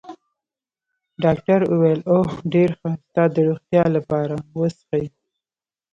ډاکټر 1.23 1.59
وویل: 1.71 2.01
اوه، 2.13 2.29
ډېر 2.53 2.69
ښه، 2.79 2.91
ستا 3.05 3.23
د 3.33 3.35
روغتیا 3.47 3.83
لپاره، 3.97 4.35
و 4.57 4.61
څښئ. 4.77 5.05